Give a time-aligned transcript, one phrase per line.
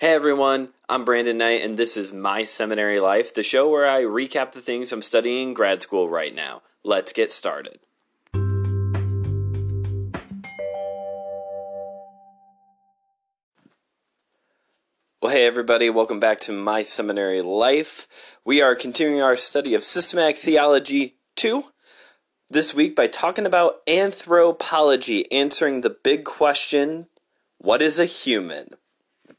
[0.00, 4.00] Hey everyone, I'm Brandon Knight, and this is My Seminary Life, the show where I
[4.00, 6.62] recap the things I'm studying in grad school right now.
[6.82, 7.80] Let's get started.
[15.20, 18.38] Well, hey everybody, welcome back to My Seminary Life.
[18.42, 21.64] We are continuing our study of Systematic Theology 2
[22.48, 27.08] this week by talking about anthropology, answering the big question
[27.58, 28.76] what is a human?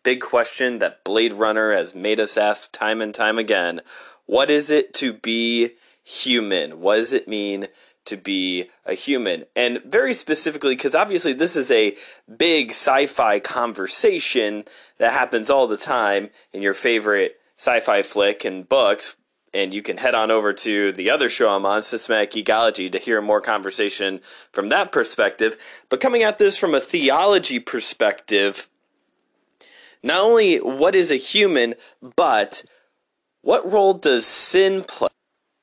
[0.04, 3.82] Big question that Blade Runner has made us ask time and time again.
[4.26, 5.72] What is it to be
[6.04, 6.80] human?
[6.80, 7.68] What does it mean
[8.06, 9.46] to be a human?
[9.56, 11.96] And very specifically, because obviously this is a
[12.36, 14.64] big sci fi conversation
[14.98, 19.16] that happens all the time in your favorite sci fi flick and books.
[19.54, 22.98] And you can head on over to the other show I'm on, Systematic Geekology, to
[22.98, 24.22] hear more conversation
[24.52, 25.58] from that perspective.
[25.90, 28.70] But coming at this from a theology perspective,
[30.04, 31.76] not only what is a human,
[32.16, 32.64] but
[33.42, 35.10] what role does sin play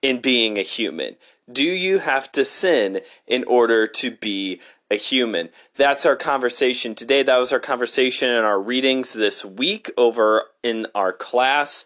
[0.02, 1.16] in being a human?
[1.50, 5.48] Do you have to sin in order to be a human?
[5.76, 7.22] That's our conversation today.
[7.22, 11.84] That was our conversation in our readings this week over in our class.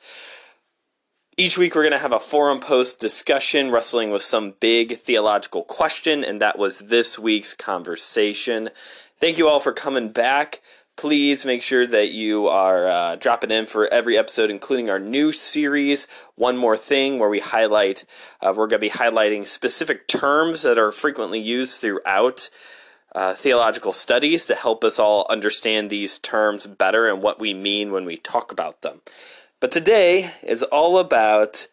[1.39, 5.63] Each week, we're going to have a forum post discussion wrestling with some big theological
[5.63, 8.69] question, and that was this week's conversation.
[9.19, 10.61] Thank you all for coming back
[10.97, 15.33] please make sure that you are uh, dropping in for every episode, including our new
[15.33, 18.05] series, One More Thing, where we highlight,
[18.41, 22.51] uh, we're going to be highlighting specific terms that are frequently used throughout
[23.15, 27.93] uh, theological studies to help us all understand these terms better and what we mean
[27.93, 29.01] when we talk about them.
[29.61, 31.69] But today is all about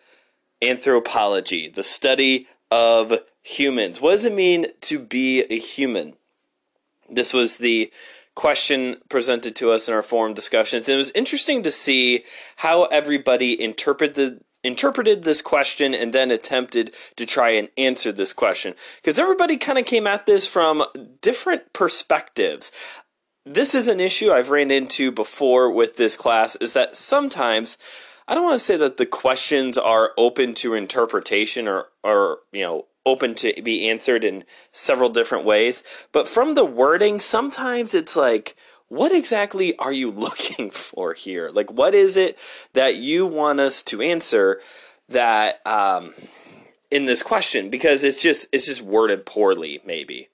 [0.61, 4.01] anthropology, the study of humans.
[4.01, 6.15] What does it mean to be a human?
[7.09, 7.91] This was the
[8.39, 10.87] question presented to us in our forum discussions.
[10.87, 12.23] And it was interesting to see
[12.55, 18.75] how everybody interpreted interpreted this question and then attempted to try and answer this question
[19.01, 20.83] because everybody kind of came at this from
[21.21, 22.71] different perspectives.
[23.45, 27.77] This is an issue I've ran into before with this class is that sometimes
[28.25, 32.61] I don't want to say that the questions are open to interpretation or or you
[32.61, 35.83] know open to be answered in several different ways.
[36.11, 38.55] But from the wording, sometimes it's like,
[38.87, 41.49] what exactly are you looking for here?
[41.49, 42.37] Like, what is it
[42.73, 44.59] that you want us to answer
[45.07, 46.13] that um,
[46.91, 47.69] in this question?
[47.69, 50.29] Because it's just it's just worded poorly, maybe.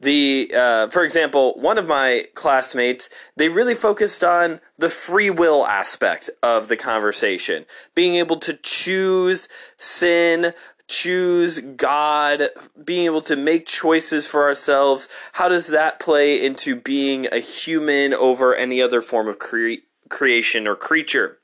[0.00, 5.66] The uh, for example, one of my classmates they really focused on the free will
[5.66, 7.64] aspect of the conversation,
[7.94, 9.48] being able to choose
[9.78, 10.52] sin
[10.94, 12.48] choose God,
[12.82, 18.14] being able to make choices for ourselves, how does that play into being a human
[18.14, 21.38] over any other form of cre- creation or creature?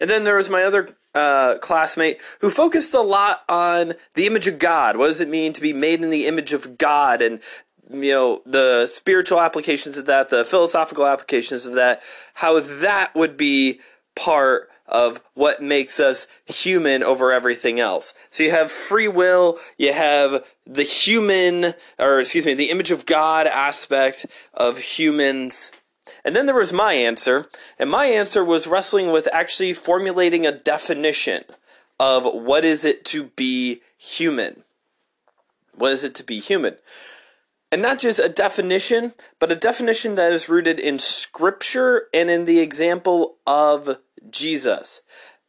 [0.00, 4.46] And then there was my other uh, classmate who focused a lot on the image
[4.46, 4.96] of God.
[4.96, 7.22] What does it mean to be made in the image of God?
[7.22, 7.40] And
[7.90, 12.02] you know the spiritual applications of that, the philosophical applications of that,
[12.34, 13.80] how that would be
[14.14, 18.14] part of what makes us human over everything else.
[18.30, 23.06] So you have free will, you have the human, or excuse me, the image of
[23.06, 25.70] God aspect of humans.
[26.24, 30.52] And then there was my answer, and my answer was wrestling with actually formulating a
[30.52, 31.44] definition
[32.00, 34.62] of what is it to be human.
[35.74, 36.76] What is it to be human?
[37.70, 42.46] And not just a definition, but a definition that is rooted in scripture and in
[42.46, 43.98] the example of
[44.30, 45.00] Jesus.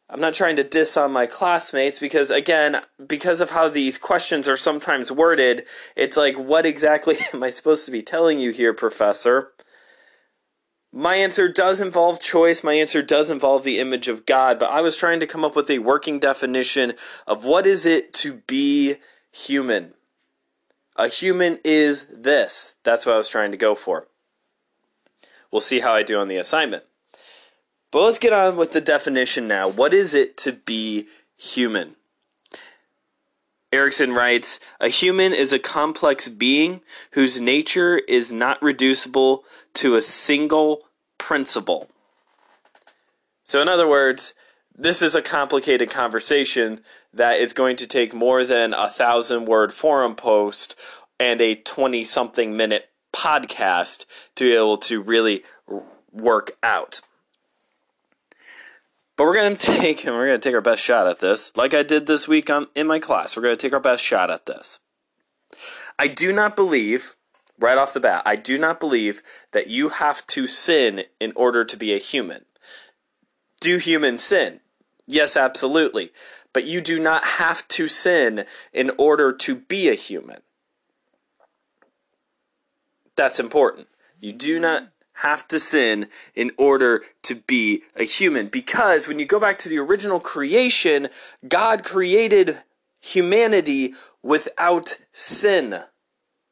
[0.08, 4.48] I'm not trying to diss on my classmates because, again, because of how these questions
[4.48, 5.64] are sometimes worded,
[5.94, 9.52] it's like, what exactly am I supposed to be telling you here, Professor?
[10.92, 12.64] My answer does involve choice.
[12.64, 15.54] My answer does involve the image of God, but I was trying to come up
[15.54, 16.94] with a working definition
[17.28, 18.96] of what is it to be
[19.30, 19.94] human.
[20.96, 22.74] A human is this.
[22.82, 24.08] That's what I was trying to go for.
[25.52, 26.84] We'll see how I do on the assignment.
[27.90, 29.68] But let's get on with the definition now.
[29.68, 31.96] What is it to be human?
[33.72, 36.80] Erickson writes A human is a complex being
[37.12, 39.44] whose nature is not reducible
[39.74, 40.82] to a single
[41.18, 41.88] principle.
[43.44, 44.34] So, in other words,
[44.76, 46.80] this is a complicated conversation
[47.12, 50.74] that is going to take more than a thousand word forum post
[51.18, 55.42] and a 20 something minute podcast to be able to really
[56.12, 57.00] work out.
[59.20, 61.82] But we're gonna take and we're gonna take our best shot at this, like I
[61.82, 63.36] did this week on, in my class.
[63.36, 64.80] We're gonna take our best shot at this.
[65.98, 67.16] I do not believe
[67.58, 68.22] right off the bat.
[68.24, 69.20] I do not believe
[69.52, 72.46] that you have to sin in order to be a human.
[73.60, 74.60] Do humans sin?
[75.06, 76.12] Yes, absolutely.
[76.54, 80.40] But you do not have to sin in order to be a human.
[83.16, 83.88] That's important.
[84.18, 88.48] You do not have to sin in order to be a human.
[88.48, 91.08] Because when you go back to the original creation,
[91.48, 92.58] God created
[93.00, 95.82] humanity without sin.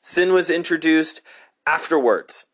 [0.01, 1.21] Sin was introduced
[1.67, 2.47] afterwards.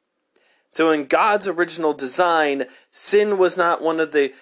[0.71, 4.33] So, in God's original design, sin was not one of the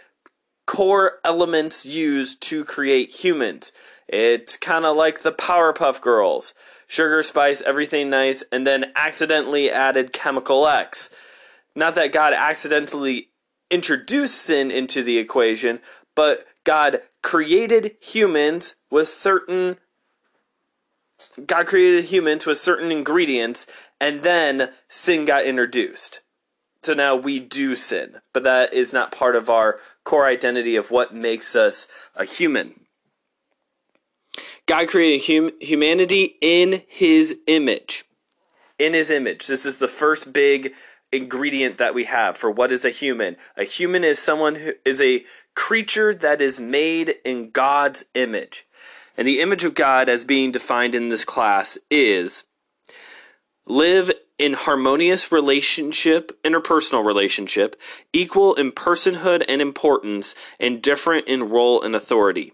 [0.66, 3.72] core elements used to create humans.
[4.08, 6.54] It's kind of like the Powerpuff Girls
[6.86, 11.10] sugar, spice, everything nice, and then accidentally added chemical X.
[11.74, 13.28] Not that God accidentally
[13.70, 15.80] introduced sin into the equation,
[16.14, 19.78] but God created humans with certain
[21.46, 23.66] God created humans with certain ingredients
[24.00, 26.20] and then sin got introduced.
[26.82, 30.90] So now we do sin, but that is not part of our core identity of
[30.90, 31.86] what makes us
[32.16, 32.80] a human.
[34.66, 38.04] God created hum- humanity in his image.
[38.78, 39.46] In his image.
[39.46, 40.72] This is the first big
[41.12, 43.36] ingredient that we have for what is a human.
[43.56, 45.24] A human is someone who is a
[45.54, 48.66] creature that is made in God's image.
[49.16, 52.44] And the image of God, as being defined in this class, is
[53.66, 57.80] live in harmonious relationship, interpersonal relationship,
[58.12, 62.52] equal in personhood and importance, and different in role and authority.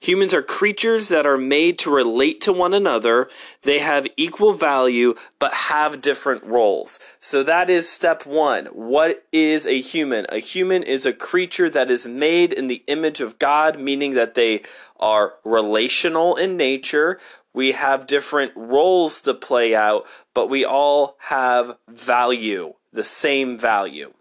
[0.00, 3.28] Humans are creatures that are made to relate to one another.
[3.62, 6.98] They have equal value, but have different roles.
[7.20, 8.66] So that is step one.
[8.66, 10.26] What is a human?
[10.30, 14.34] A human is a creature that is made in the image of God, meaning that
[14.34, 14.62] they
[14.98, 17.18] are relational in nature.
[17.52, 24.12] We have different roles to play out, but we all have value, the same value.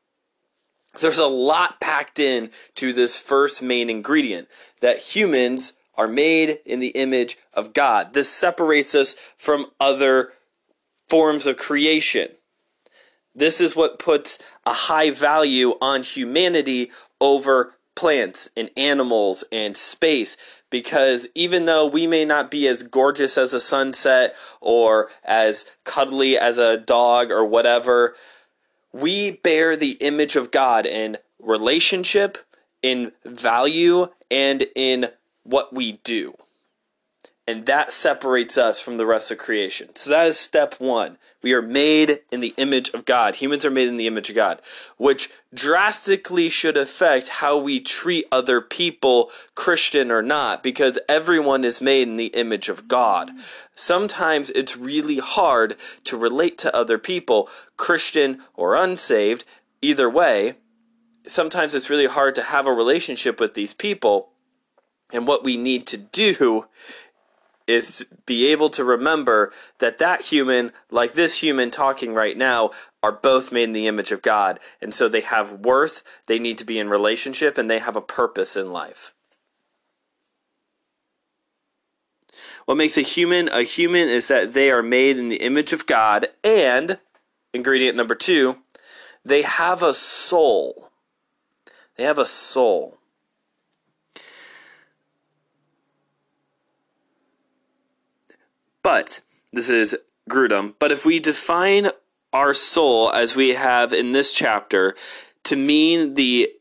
[0.96, 4.48] So there's a lot packed in to this first main ingredient
[4.82, 8.14] that humans are made in the image of God.
[8.14, 10.34] This separates us from other
[11.08, 12.30] forms of creation.
[13.34, 20.36] This is what puts a high value on humanity over plants and animals and space
[20.70, 26.38] because even though we may not be as gorgeous as a sunset or as cuddly
[26.38, 28.14] as a dog or whatever,
[28.96, 32.38] we bear the image of God in relationship,
[32.82, 35.08] in value, and in
[35.44, 36.34] what we do.
[37.48, 39.90] And that separates us from the rest of creation.
[39.96, 41.20] So that is step one.
[41.44, 43.36] We are made in the image of God.
[43.36, 44.62] Humans are made in the image of God,
[44.98, 51.82] which drastically should affect how we treat other people, Christian or not, because everyone is
[51.82, 53.30] made in the image of God.
[53.76, 55.76] Sometimes it's really hard
[56.06, 57.48] to relate to other people,
[57.78, 59.46] Christian or unsaved,
[59.84, 60.56] either way.
[61.28, 64.30] Sometimes it's really hard to have a relationship with these people.
[65.14, 66.66] And what we need to do
[67.68, 72.72] is be able to remember that that human, like this human talking right now,
[73.02, 74.60] are both made in the image of God.
[74.82, 78.02] And so they have worth, they need to be in relationship, and they have a
[78.02, 79.14] purpose in life.
[82.66, 85.86] What makes a human a human is that they are made in the image of
[85.86, 87.00] God, and
[87.54, 88.58] ingredient number two,
[89.24, 90.92] they have a soul.
[91.96, 92.98] They have a soul.
[98.86, 99.98] But, this is
[100.30, 101.90] Grudem, but if we define
[102.32, 104.94] our soul as we have in this chapter
[105.46, 106.52] to mean the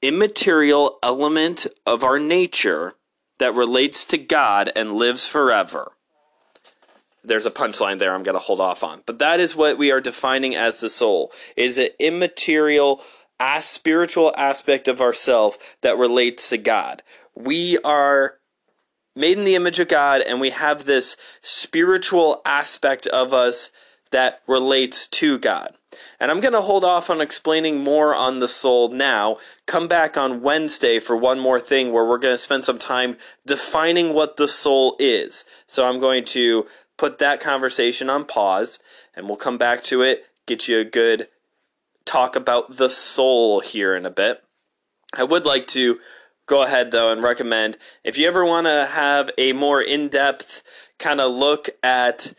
[0.00, 2.94] immaterial element of our nature
[3.40, 5.90] that relates to God and lives forever.
[7.24, 9.02] There's a punchline there I'm going to hold off on.
[9.04, 11.32] But that is what we are defining as the soul.
[11.56, 13.02] Is an immaterial
[13.58, 17.02] spiritual aspect of ourself that relates to God.
[17.34, 18.34] We are
[19.14, 23.70] made in the image of God, and we have this spiritual aspect of us
[24.10, 25.74] that relates to God.
[26.20, 29.38] And I'm going to hold off on explaining more on the soul now.
[29.66, 33.16] Come back on Wednesday for one more thing where we're going to spend some time
[33.46, 35.44] defining what the soul is.
[35.66, 36.66] So I'm going to
[36.96, 38.78] put that conversation on pause
[39.14, 41.28] and we'll come back to it, get you a good
[42.04, 44.42] talk about the soul here in a bit.
[45.14, 45.98] I would like to
[46.52, 50.62] go ahead though and recommend if you ever want to have a more in-depth
[50.98, 52.34] kind of look at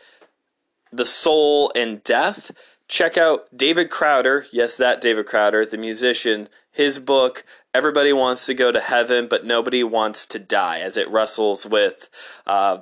[0.92, 2.52] the soul and death
[2.86, 7.44] check out david crowder yes that david crowder the musician his book
[7.74, 12.08] everybody wants to go to heaven but nobody wants to die as it wrestles with
[12.46, 12.78] uh,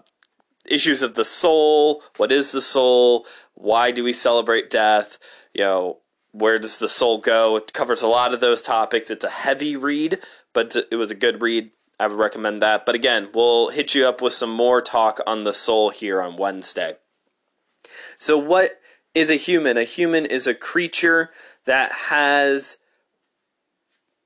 [0.66, 2.02] issues of the soul.
[2.16, 3.26] What is the soul?
[3.54, 5.18] Why do we celebrate death?
[5.52, 5.98] You know,
[6.32, 7.56] where does the soul go?
[7.56, 9.10] It covers a lot of those topics.
[9.10, 10.18] It's a heavy read,
[10.52, 11.70] but it was a good read.
[12.00, 12.84] I would recommend that.
[12.84, 16.36] But again, we'll hit you up with some more talk on the soul here on
[16.36, 16.96] Wednesday.
[18.18, 18.80] So, what
[19.14, 19.76] is a human?
[19.76, 21.30] A human is a creature
[21.66, 22.78] that has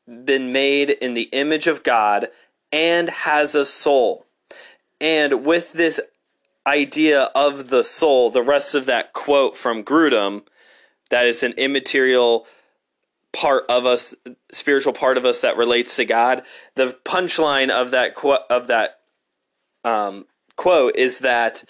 [0.06, 2.28] been made in the image of God
[2.70, 4.26] and has a soul.
[5.00, 6.00] And with this
[6.66, 10.44] idea of the soul, the rest of that quote from Grudem,
[11.10, 12.46] that is an immaterial
[13.32, 14.14] part of us,
[14.50, 16.42] spiritual part of us that relates to God.
[16.74, 18.14] The punchline of that
[18.50, 19.00] of that
[19.84, 21.64] um, quote is that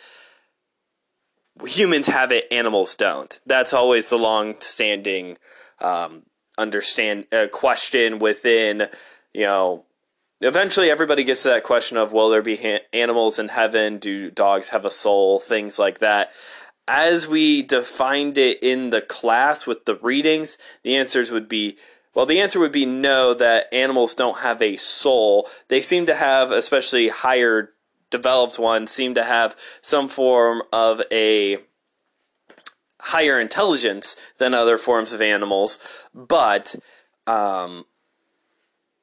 [1.64, 3.38] humans have it, animals don't.
[3.46, 5.38] That's always the long-standing
[5.80, 6.22] um,
[6.58, 8.88] understand uh, question within
[9.34, 9.84] you know
[10.40, 14.30] eventually everybody gets to that question of will there be ha- animals in heaven do
[14.30, 16.30] dogs have a soul things like that
[16.88, 21.76] as we defined it in the class with the readings the answers would be
[22.14, 26.14] well the answer would be no that animals don't have a soul they seem to
[26.14, 27.72] have especially higher
[28.10, 31.58] developed ones seem to have some form of a
[33.06, 35.78] higher intelligence than other forms of animals,
[36.14, 36.74] but
[37.26, 37.84] um,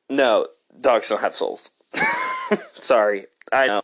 [0.10, 0.48] no,
[0.80, 1.72] dogs don't have souls.
[2.76, 3.82] Sorry, I know.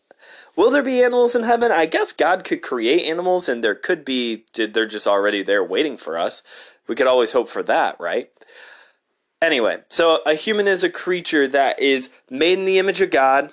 [0.60, 1.72] Will there be animals in heaven?
[1.72, 4.44] I guess God could create animals, and there could be.
[4.54, 6.44] They're just already there waiting for us.
[6.86, 8.30] We could always hope for that, right?
[9.42, 13.52] Anyway, so a human is a creature that is made in the image of God,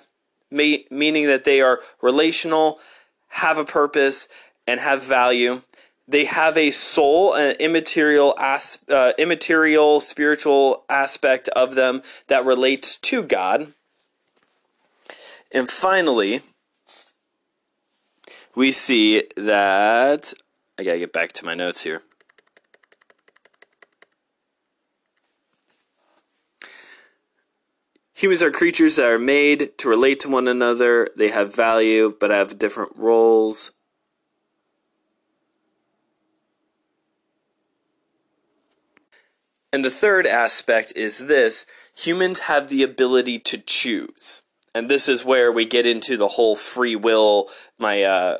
[0.50, 2.80] meaning that they are relational,
[3.28, 4.26] have a purpose,
[4.66, 5.62] and have value
[6.08, 12.96] they have a soul, an immaterial, as, uh, immaterial spiritual aspect of them that relates
[12.96, 13.74] to God.
[15.52, 16.42] And finally,
[18.56, 20.32] we see that
[20.78, 22.02] I gotta get back to my notes here.
[28.14, 31.10] Humans are creatures that are made to relate to one another.
[31.14, 33.72] They have value, but have different roles.
[39.70, 44.40] And the third aspect is this humans have the ability to choose.
[44.74, 47.50] And this is where we get into the whole free will.
[47.78, 48.38] My uh,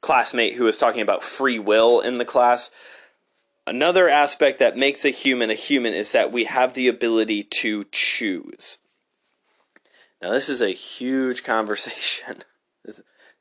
[0.00, 2.70] classmate who was talking about free will in the class.
[3.66, 7.84] Another aspect that makes a human a human is that we have the ability to
[7.90, 8.78] choose.
[10.22, 12.44] Now, this is a huge conversation.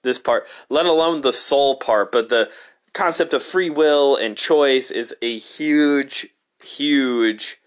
[0.02, 2.52] this part, let alone the soul part, but the
[2.94, 6.28] concept of free will and choice is a huge
[6.64, 7.58] huge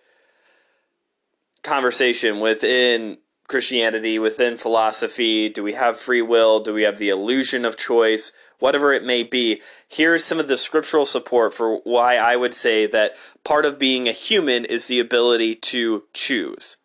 [1.62, 3.18] conversation within
[3.48, 5.48] Christianity, within philosophy.
[5.48, 6.60] Do we have free will?
[6.60, 8.30] Do we have the illusion of choice?
[8.58, 12.86] Whatever it may be, here's some of the scriptural support for why I would say
[12.86, 16.76] that part of being a human is the ability to choose.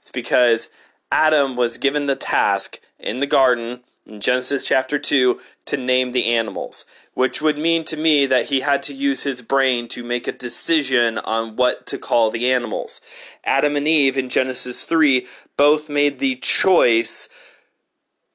[0.00, 0.68] It's because
[1.12, 6.34] Adam was given the task in the garden in Genesis chapter 2 to name the
[6.34, 6.84] animals,
[7.14, 10.32] which would mean to me that he had to use his brain to make a
[10.32, 13.00] decision on what to call the animals.
[13.44, 17.28] Adam and Eve in Genesis 3 both made the choice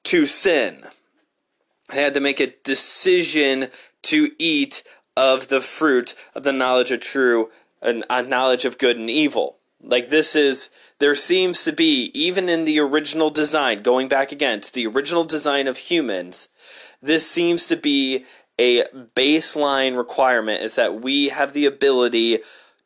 [0.04, 0.86] to sin.
[1.90, 3.70] They had to make a decision
[4.04, 4.84] to eat
[5.16, 9.59] of the fruit of the knowledge of true and uh, knowledge of good and evil.
[9.82, 10.70] Like this is
[11.00, 15.24] there seems to be even in the original design, going back again to the original
[15.24, 16.50] design of humans,
[17.02, 18.26] this seems to be
[18.60, 18.84] a
[19.16, 22.40] baseline requirement is that we have the ability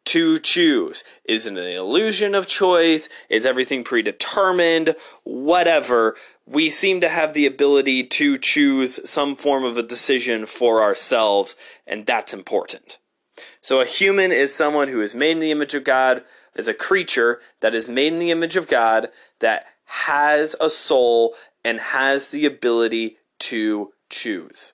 [0.05, 1.03] to choose.
[1.25, 3.09] Is it an illusion of choice?
[3.29, 4.95] Is everything predetermined?
[5.23, 6.15] Whatever.
[6.45, 11.55] We seem to have the ability to choose some form of a decision for ourselves,
[11.87, 12.99] and that's important.
[13.61, 16.23] So, a human is someone who is made in the image of God
[16.55, 21.35] is a creature that is made in the image of God that has a soul
[21.63, 24.73] and has the ability to choose.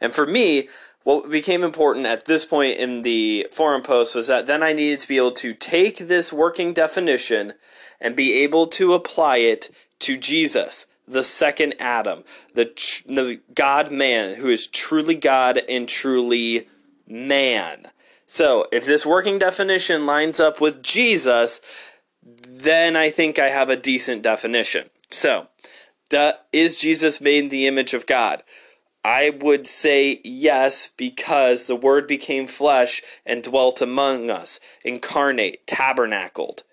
[0.00, 0.68] And for me,
[1.04, 5.00] what became important at this point in the forum post was that then I needed
[5.00, 7.54] to be able to take this working definition
[8.00, 12.24] and be able to apply it to Jesus, the second Adam,
[12.54, 12.66] the,
[13.06, 16.68] the God man who is truly God and truly
[17.06, 17.86] man.
[18.30, 21.62] So, if this working definition lines up with Jesus,
[22.22, 24.90] then I think I have a decent definition.
[25.10, 25.48] So,
[26.52, 28.42] is Jesus made in the image of God?
[29.02, 36.64] I would say yes, because the Word became flesh and dwelt among us, incarnate, tabernacled.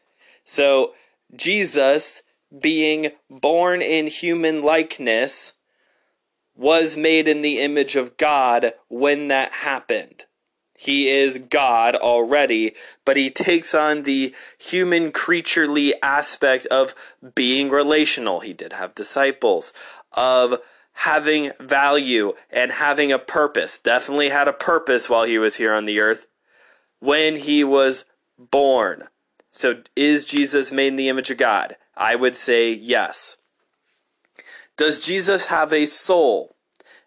[0.44, 0.94] So,
[1.34, 2.22] Jesus,
[2.60, 5.54] being born in human likeness,
[6.54, 10.26] was made in the image of God when that happened.
[10.86, 12.74] He is God already,
[13.06, 16.94] but he takes on the human creaturely aspect of
[17.34, 18.42] being relational.
[18.42, 19.74] He did have disciples,
[20.12, 20.60] of
[21.00, 23.80] having value and having a purpose.
[23.80, 26.28] Definitely had a purpose while he was here on the earth
[27.00, 28.06] when he was
[28.38, 29.06] born.
[29.50, 31.78] So, is Jesus made in the image of God?
[31.96, 33.38] I would say yes.
[34.78, 36.56] Does Jesus have a soul?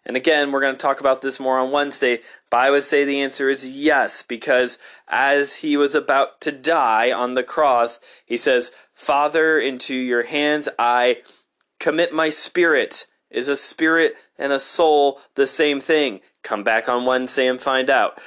[0.05, 2.19] And again, we're going to talk about this more on Wednesday,
[2.49, 4.77] but I would say the answer is yes, because
[5.07, 10.67] as he was about to die on the cross, he says, Father, into your hands
[10.77, 11.21] I
[11.79, 13.07] commit my spirit.
[13.29, 16.21] Is a spirit and a soul the same thing?
[16.41, 18.19] Come back on Wednesday and find out.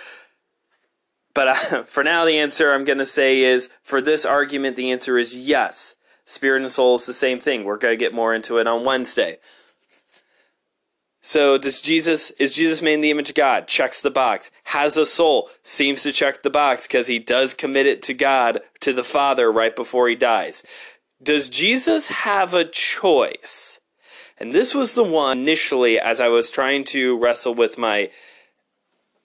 [1.35, 4.93] But uh, for now, the answer I'm going to say is for this argument, the
[4.93, 5.97] answer is yes.
[6.25, 7.65] Spirit and soul is the same thing.
[7.65, 9.39] We're going to get more into it on Wednesday.
[11.25, 13.69] So does Jesus is Jesus made in the image of God?
[13.69, 14.51] Checks the box.
[14.65, 15.49] Has a soul?
[15.63, 19.51] Seems to check the box because he does commit it to God, to the Father
[19.51, 20.65] right before he dies.
[21.23, 23.79] Does Jesus have a choice?
[24.37, 28.11] And this was the one initially as I was trying to wrestle with my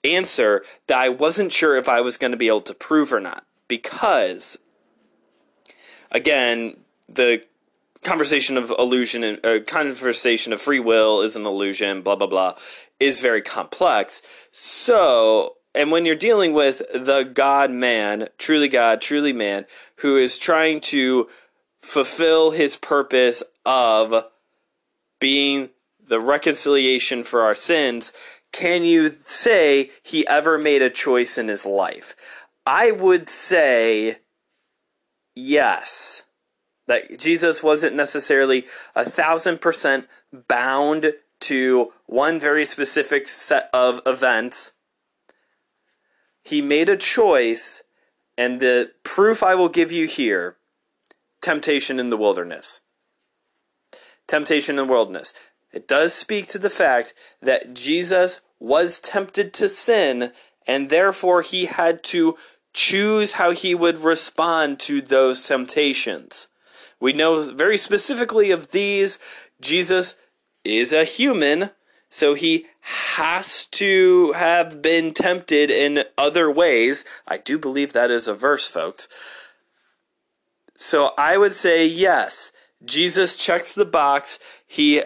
[0.04, 3.18] answer that I wasn't sure if I was going to be able to prove or
[3.18, 3.44] not.
[3.66, 4.56] Because
[6.12, 6.76] again,
[7.08, 7.42] the
[8.02, 12.54] conversation of illusion and uh, conversation of free will is an illusion, blah blah blah,
[13.00, 14.22] is very complex.
[14.52, 20.38] So, and when you're dealing with the God man, truly God, truly man, who is
[20.38, 21.28] trying to
[21.80, 24.24] fulfill his purpose of
[25.20, 25.70] being
[26.06, 28.12] the reconciliation for our sins,
[28.52, 32.46] can you say he ever made a choice in his life?
[32.66, 34.18] I would say
[35.34, 36.24] yes
[36.88, 38.66] that Jesus wasn't necessarily
[38.96, 40.08] a thousand percent
[40.48, 44.72] bound to one very specific set of events.
[46.42, 47.82] He made a choice,
[48.36, 50.56] and the proof I will give you here
[51.40, 52.80] temptation in the wilderness.
[54.26, 55.32] Temptation in the wilderness.
[55.72, 57.12] It does speak to the fact
[57.42, 60.32] that Jesus was tempted to sin,
[60.66, 62.36] and therefore he had to
[62.72, 66.48] choose how he would respond to those temptations.
[67.00, 69.18] We know very specifically of these,
[69.60, 70.16] Jesus
[70.64, 71.70] is a human,
[72.10, 77.04] so he has to have been tempted in other ways.
[77.26, 79.08] I do believe that is a verse, folks.
[80.74, 82.52] So I would say yes,
[82.84, 84.38] Jesus checks the box.
[84.66, 85.02] He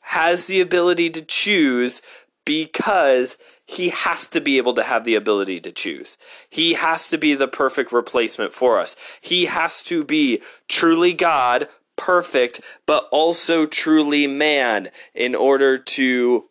[0.00, 2.02] has the ability to choose
[2.44, 6.18] because he has to be able to have the ability to choose.
[6.48, 8.96] He has to be the perfect replacement for us.
[9.20, 16.48] He has to be truly God, perfect, but also truly man in order to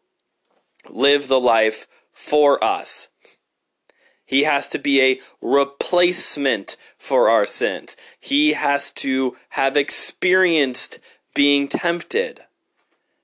[0.89, 3.09] live the life for us.
[4.25, 7.97] He has to be a replacement for our sins.
[8.17, 10.99] He has to have experienced
[11.33, 12.41] being tempted.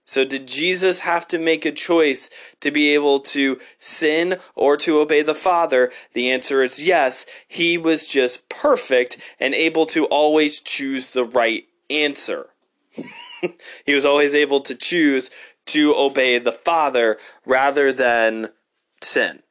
[0.10, 2.30] So, did Jesus have to make a choice
[2.62, 5.92] to be able to sin or to obey the Father?
[6.14, 7.26] The answer is yes.
[7.46, 12.48] He was just perfect and able to always choose the right answer.
[13.86, 15.30] he was always able to choose
[15.66, 18.52] to obey the Father rather than
[19.04, 19.44] sin.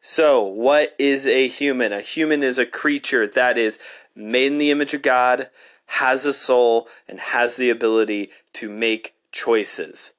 [0.00, 1.92] So, what is a human?
[1.92, 3.80] A human is a creature that is
[4.14, 5.50] made in the image of God,
[5.86, 10.12] has a soul, and has the ability to make choices.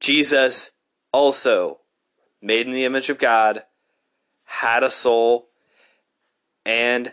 [0.00, 0.72] Jesus
[1.12, 1.78] also,
[2.42, 3.62] made in the image of God,
[4.44, 5.48] had a soul
[6.64, 7.12] and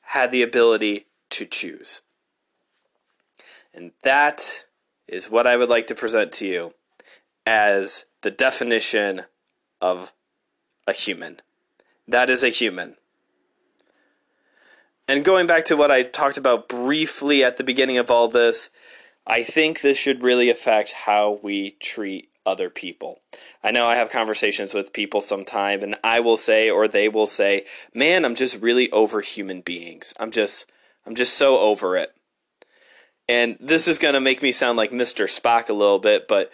[0.00, 2.02] had the ability to choose.
[3.74, 4.64] And that
[5.06, 6.74] is what I would like to present to you
[7.44, 9.22] as the definition
[9.80, 10.12] of
[10.86, 11.40] a human.
[12.08, 12.96] That is a human.
[15.08, 18.70] And going back to what I talked about briefly at the beginning of all this,
[19.26, 23.20] I think this should really affect how we treat other people.
[23.62, 27.26] I know I have conversations with people sometime and I will say or they will
[27.26, 30.14] say, "Man, I'm just really over human beings.
[30.18, 30.70] I'm just
[31.04, 32.14] I'm just so over it."
[33.28, 35.26] And this is going to make me sound like Mr.
[35.26, 36.52] Spock a little bit, but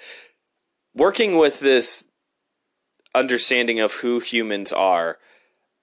[0.94, 2.04] working with this
[3.14, 5.18] understanding of who humans are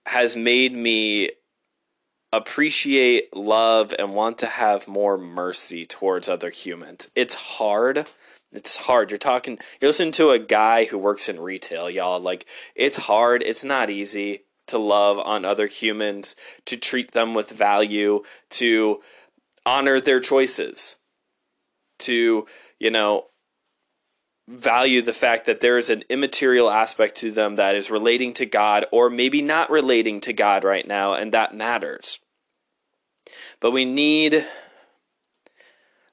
[0.08, 1.30] has made me
[2.32, 7.10] appreciate, love, and want to have more mercy towards other humans.
[7.16, 8.08] It's hard.
[8.52, 9.12] It's hard.
[9.12, 12.20] You're talking, you're listening to a guy who works in retail, y'all.
[12.20, 13.44] Like, it's hard.
[13.44, 19.02] It's not easy to love on other humans, to treat them with value, to
[19.66, 20.96] honor their choices.
[22.00, 22.48] to,
[22.80, 23.26] you know,
[24.50, 28.46] value the fact that there is an immaterial aspect to them that is relating to
[28.46, 32.20] God or maybe not relating to God right now, and that matters.
[33.60, 34.46] But we need.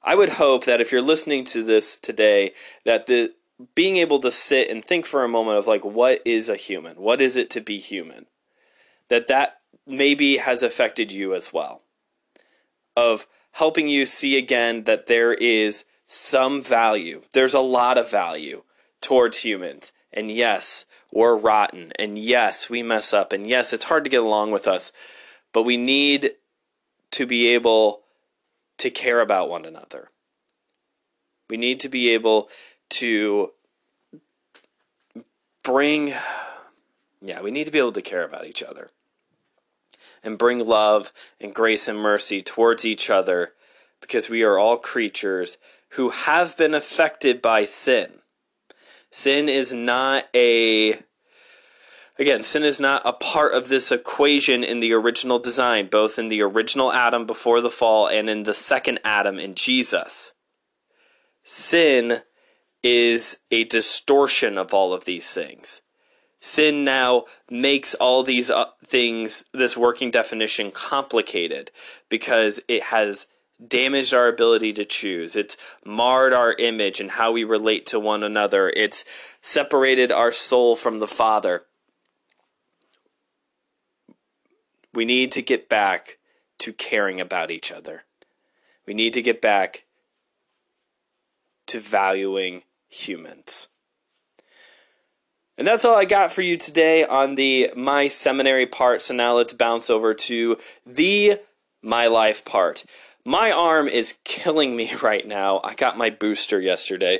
[0.03, 2.51] I would hope that if you're listening to this today,
[2.85, 3.33] that the
[3.73, 6.97] being able to sit and think for a moment of like what is a human?
[6.97, 8.27] What is it to be human?
[9.09, 11.81] That that maybe has affected you as well.
[12.95, 17.21] Of helping you see again that there is some value.
[17.33, 18.63] There's a lot of value
[19.01, 19.91] towards humans.
[20.11, 21.91] And yes, we're rotten.
[21.99, 23.33] And yes, we mess up.
[23.33, 24.91] And yes, it's hard to get along with us.
[25.53, 26.31] But we need
[27.11, 28.01] to be able
[28.77, 30.09] to care about one another.
[31.49, 32.49] We need to be able
[32.89, 33.51] to
[35.63, 36.13] bring,
[37.21, 38.91] yeah, we need to be able to care about each other
[40.23, 43.53] and bring love and grace and mercy towards each other
[44.01, 45.57] because we are all creatures
[45.91, 48.19] who have been affected by sin.
[49.11, 50.99] Sin is not a
[52.19, 56.29] Again, sin is not a part of this equation in the original design, both in
[56.29, 60.33] the original Adam before the fall and in the second Adam in Jesus.
[61.43, 62.21] Sin
[62.81, 65.83] is a distortion of all of these things.
[66.39, 71.71] Sin now makes all these uh, things, this working definition, complicated
[72.09, 73.27] because it has
[73.65, 75.35] damaged our ability to choose.
[75.35, 78.69] It's marred our image and how we relate to one another.
[78.69, 79.03] It's
[79.41, 81.63] separated our soul from the Father.
[84.93, 86.17] We need to get back
[86.59, 88.03] to caring about each other.
[88.85, 89.85] We need to get back
[91.67, 93.67] to valuing humans.
[95.57, 99.01] And that's all I got for you today on the My Seminary part.
[99.01, 101.39] So now let's bounce over to the
[101.81, 102.85] My Life part.
[103.27, 105.59] My arm is killing me right now.
[105.61, 107.19] I got my booster yesterday,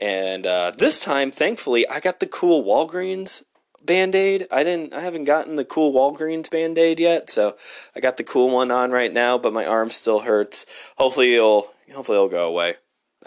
[0.00, 3.42] and uh, this time, thankfully, I got the cool Walgreens
[3.84, 4.46] band aid.
[4.52, 4.92] I didn't.
[4.92, 7.56] I haven't gotten the cool Walgreens band aid yet, so
[7.96, 9.36] I got the cool one on right now.
[9.36, 10.64] But my arm still hurts.
[10.96, 12.76] Hopefully, it'll hopefully it'll go away.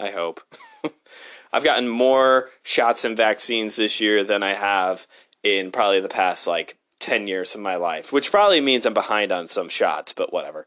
[0.00, 0.40] I hope.
[1.52, 5.06] I've gotten more shots and vaccines this year than I have
[5.42, 9.32] in probably the past like 10 years of my life, which probably means I'm behind
[9.32, 10.66] on some shots, but whatever.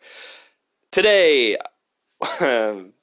[0.96, 1.58] Today,
[2.40, 2.94] sorry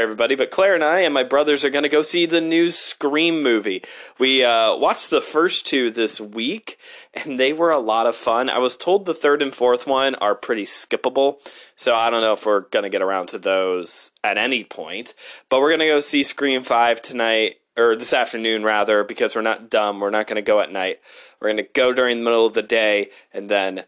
[0.00, 2.70] everybody, but Claire and I and my brothers are going to go see the new
[2.70, 3.82] Scream movie.
[4.16, 6.78] We uh, watched the first two this week,
[7.12, 8.48] and they were a lot of fun.
[8.48, 11.38] I was told the third and fourth one are pretty skippable,
[11.74, 15.12] so I don't know if we're going to get around to those at any point.
[15.48, 17.56] But we're going to go see Scream 5 tonight.
[17.76, 19.98] Or this afternoon, rather, because we're not dumb.
[19.98, 21.00] We're not going to go at night.
[21.40, 23.86] We're going to go during the middle of the day and then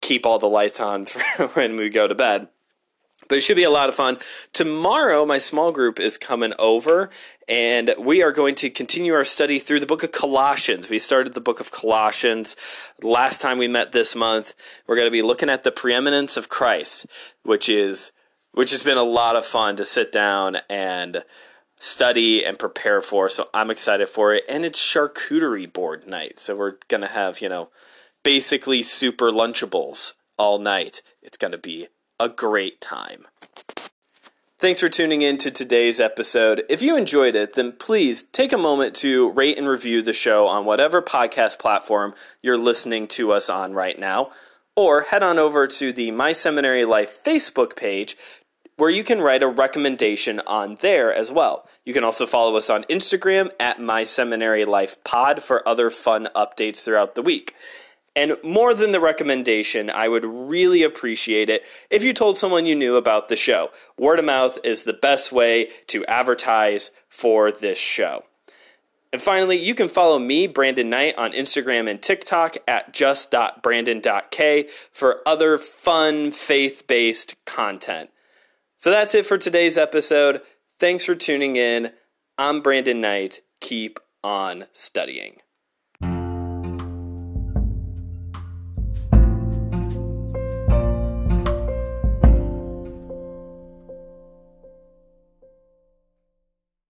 [0.00, 1.06] keep all the lights on
[1.52, 2.48] when we go to bed.
[3.28, 4.18] But it should be a lot of fun.
[4.52, 7.10] Tomorrow, my small group is coming over,
[7.48, 10.88] and we are going to continue our study through the book of Colossians.
[10.88, 12.56] We started the book of Colossians
[13.02, 14.54] last time we met this month.
[14.86, 17.06] We're going to be looking at the preeminence of Christ,
[17.42, 18.12] which is
[18.52, 21.22] which has been a lot of fun to sit down and
[21.78, 23.28] study and prepare for.
[23.28, 24.44] So I'm excited for it.
[24.48, 26.38] And it's charcuterie board night.
[26.38, 27.68] So we're going to have, you know,
[28.22, 31.02] basically super Lunchables all night.
[31.22, 33.26] It's going to be a great time.
[34.58, 36.64] Thanks for tuning in to today's episode.
[36.70, 40.46] If you enjoyed it, then please take a moment to rate and review the show
[40.46, 44.30] on whatever podcast platform you're listening to us on right now,
[44.74, 48.16] or head on over to the My Seminary Life Facebook page
[48.76, 51.66] where you can write a recommendation on there as well.
[51.84, 56.28] You can also follow us on Instagram at My Seminary Life Pod for other fun
[56.36, 57.54] updates throughout the week.
[58.16, 62.74] And more than the recommendation, I would really appreciate it if you told someone you
[62.74, 63.70] knew about the show.
[63.98, 68.24] Word of mouth is the best way to advertise for this show.
[69.12, 75.20] And finally, you can follow me, Brandon Knight, on Instagram and TikTok at just.brandon.k for
[75.26, 78.10] other fun faith based content.
[78.76, 80.40] So that's it for today's episode.
[80.80, 81.92] Thanks for tuning in.
[82.38, 83.40] I'm Brandon Knight.
[83.60, 85.38] Keep on studying.